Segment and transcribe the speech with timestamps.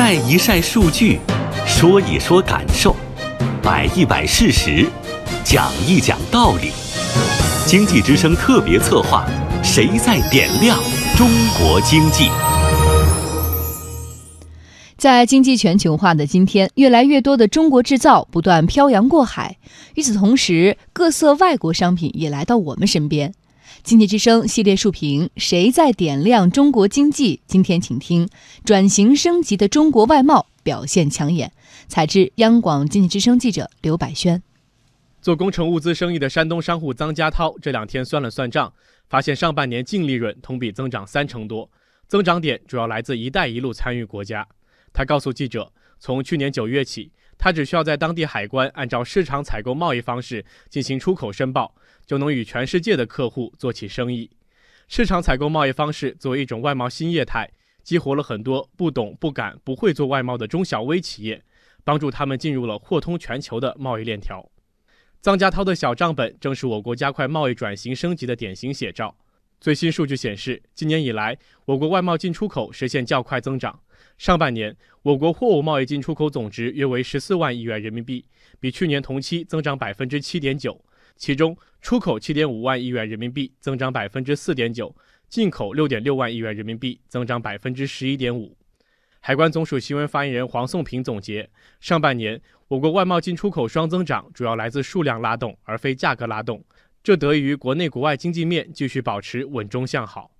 [0.00, 1.18] 晒一晒数据，
[1.66, 2.94] 说一说感受，
[3.60, 4.86] 摆一摆事实，
[5.42, 6.70] 讲一讲道理。
[7.66, 9.26] 经济之声特别策划：
[9.60, 10.78] 谁在点亮
[11.16, 12.30] 中国经济？
[14.96, 19.56] 在经济全球化的今天，越来越多的中国制造不断漂洋过海。
[19.96, 23.34] 与此同时，各色外国商品也来到我们身边。
[23.82, 27.40] 经济之声系列竖评：谁在点亮中国经济？
[27.46, 28.28] 今天请听：
[28.64, 31.52] 转型升级的中国外贸表现抢眼。
[31.86, 34.42] 采自央广经济之声记者刘百轩。
[35.22, 38.72] 做工程物资生意的山东商户张家涛这两天算了算账，
[39.08, 41.70] 发现上半年净利润同比增长三成多，
[42.06, 44.46] 增长点主要来自“一带一路”参与国家。
[44.92, 51.74] 他告诉记者，从去年九月起，他只需要在当地海关按照市场采购贸易方式进行出口申报。
[52.08, 54.30] 就能与全世界的客户做起生意。
[54.88, 57.50] 市场采购贸易方式作为一种外贸新业态，
[57.82, 61.44] 激活了很多不懂、不敢、不会做外贸的中小微企业，
[61.84, 64.42] 帮助他们进入了货通全球的贸易链条。
[65.22, 69.14] 臧家涛的小账本正是我国加快贸易转型升级的典型写照。
[69.60, 73.78] 最新数据显示，今年以来，我国外贸进出口实现较快增长。
[74.16, 78.24] 上半年，我国货物贸易进出口总值约为十四万亿元人民币，
[78.58, 80.84] 比去年同期增长百分之七点九。
[81.16, 84.94] 其中，出口七点五万亿元人民币，增长百分之四点九；
[85.28, 88.56] 进口六点六万亿元人民币，增长百分之十一点五。
[89.20, 96.64] 海关总署新闻发言人黄颂平总结：上半年，我国外贸进出口双增长主要来自数量拉动，而非价格拉动，
[97.02, 100.30] 这得益于国内国外经济面继续保持稳中向好。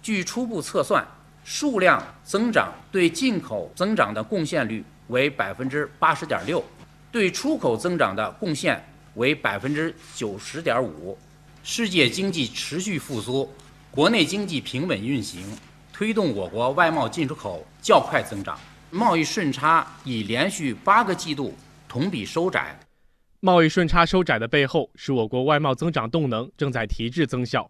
[0.00, 1.04] 据初步测算，
[1.50, 6.62] 数量增长对进口增长的贡献率为百分之八十点六，
[7.10, 8.78] 对出口增长的贡献。
[9.14, 11.16] 为百分之九十点五，
[11.64, 13.50] 世界经济持续复苏，
[13.90, 15.42] 国内经济平稳运行，
[15.90, 18.56] 推动我国外贸进出口较快增长，
[18.90, 21.54] 贸易顺差已连续八个季度
[21.88, 22.78] 同比收窄。
[23.40, 27.68] 贸易顺差收窄的背后，是我国外贸增长动能正在提质增效。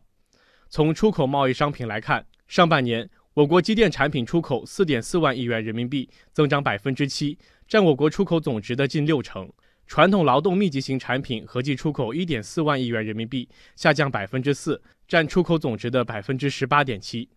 [0.68, 3.08] 从出口贸易商品来看，上半年
[3.38, 7.38] 我国机电产品出口四点四万亿元人民币，增长百分之七，
[7.68, 9.48] 占我国出口总值的近六成。
[9.86, 17.28] 传统劳动密集型产品合计出口一点四万亿元人民币，下降百分之四，占出口总值的百分之十八点七。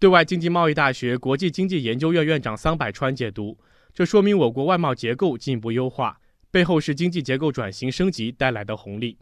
[0.00, 3.56] 对外经济贸易大学国际经济研究院院长桑百川解读，
[3.92, 6.20] 这说明我国外贸结构进一步优化，
[6.50, 9.16] 背后是经济结构转型升级带来的红利。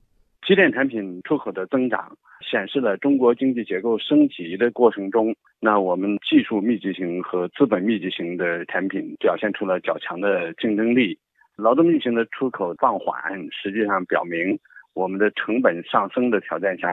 [0.46, 11.16] 机电产品出口的增长，显示了中国经济结构升级的过程中，那我们技术密集型和资本密集型的产品表现出了较强的竞争力。
[11.56, 13.14] 劳动密集型的出口放缓，
[13.52, 14.58] 实际上表明
[14.94, 16.92] 我们的成本上升的条件下，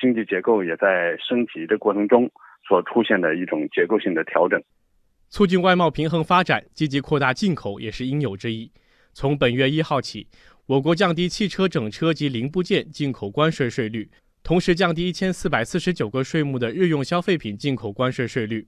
[0.00, 2.30] 经济结构也在升级的过程中
[2.66, 4.58] 所出现的一种结构性的调整。
[5.28, 8.70] 促进外贸平衡发展，积极扩大进口也是应有之义。
[9.18, 10.26] 从本月一号起，
[10.66, 14.10] 我国降低汽车整车及零部件进口关税税率，
[14.42, 18.66] 同时降低一千四百四十九个税目的日用消费品进口关税税率。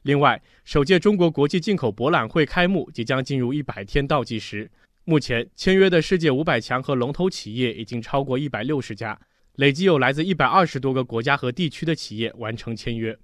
[0.00, 4.70] 另外，首届中国国际进口博览会开幕即将进入一百天倒计时。
[5.04, 9.20] 目前签约的世界五百强和龙头企业已经超过一百六十家，
[9.56, 13.14] 累计有来自一百二十多个国家和地区的企业完成签约。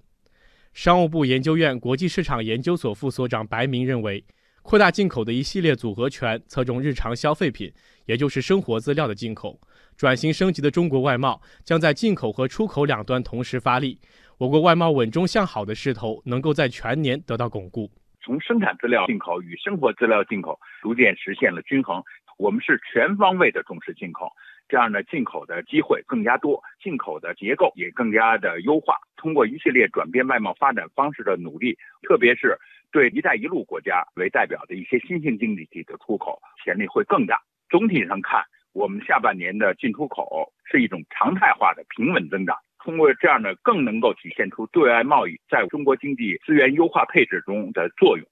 [0.75, 4.23] 商务部研究院国际市场研究所副所长白明认为，
[4.67, 7.71] 扩大进口的一系列组合拳侧重日常消费品，
[8.05, 9.57] 也就是生活资料的进口。
[9.95, 13.97] 转型升级的中国外贸将在进口和出口两端同时发力，
[14.37, 17.89] 我国外贸稳中向好的势头能够在全年得到巩固。
[18.21, 22.03] 从生产资料进口与生活资料进口逐渐实现了均衡。
[22.37, 24.29] 我们是全方位的重视进口，
[24.67, 28.97] 这样呢，进口的机会更加多，进口的结构也更加的优化。
[29.15, 32.55] 通过一系列转变外贸发展方式的努力，特别是
[32.91, 37.41] 对“一带一路”国家为代表的一些新兴经济体的出口潜力会更大。
[37.69, 38.43] 总体上看，
[38.73, 42.57] 我们下半年的进出口是一种常态化的平稳增长。
[42.79, 48.25] 通过这样呢，更能够体现出对外贸易在中国经济资源优化配置中的作用。